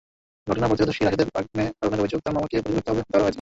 ঘটনার 0.49 0.69
প্রত্যক্ষদর্শী 0.69 1.01
রাশেদের 1.03 1.29
ভাগনে 1.35 1.63
হারুনের 1.79 2.01
অভিযোগ, 2.03 2.19
তাঁর 2.23 2.33
মামাকে 2.35 2.55
পরিকল্পিতভাবে 2.63 2.99
হত্যা 3.01 3.15
করা 3.15 3.23
হয়েছে। 3.23 3.29